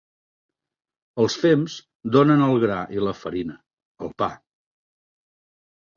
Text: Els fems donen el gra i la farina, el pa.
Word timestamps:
Els 1.25 1.35
fems 1.43 1.75
donen 2.17 2.41
el 2.47 2.55
gra 2.65 2.79
i 2.97 3.05
la 3.09 3.15
farina, 3.21 3.61
el 4.07 4.13
pa. 4.23 4.31